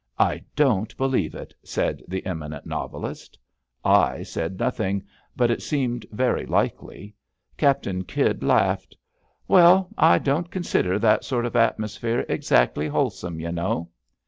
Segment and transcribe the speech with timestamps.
[0.01, 3.37] ^^ I don't believe it,'' said the eminent novelist.
[3.85, 5.03] I said nothing,
[5.35, 7.13] but it seemed very likely.
[7.55, 8.97] Cap tain Kydd laughed:
[9.47, 13.89] Well, I don't consider that sort of atmosphere exactly wholesome, y' know."